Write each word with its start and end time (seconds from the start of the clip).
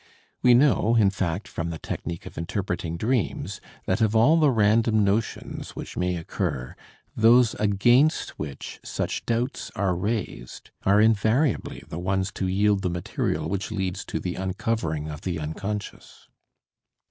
We 0.41 0.55
know, 0.55 0.95
in 0.95 1.11
fact, 1.11 1.47
from 1.47 1.69
the 1.69 1.77
technique 1.77 2.25
of 2.25 2.35
interpreting 2.35 2.97
dreams, 2.97 3.61
that 3.85 4.01
of 4.01 4.15
all 4.15 4.37
the 4.37 4.49
random 4.49 5.03
notions 5.03 5.75
which 5.75 5.95
may 5.95 6.15
occur, 6.15 6.75
those 7.15 7.53
against 7.59 8.29
which 8.39 8.79
such 8.83 9.23
doubts 9.27 9.69
are 9.75 9.95
raised 9.95 10.71
are 10.87 10.99
invariably 10.99 11.83
the 11.87 11.99
ones 11.99 12.31
to 12.31 12.47
yield 12.47 12.81
the 12.81 12.89
material 12.89 13.47
which 13.47 13.69
leads 13.69 14.03
to 14.05 14.19
the 14.19 14.33
uncovering 14.33 15.07
of 15.07 15.21
the 15.21 15.37
unconscious. 15.37 16.27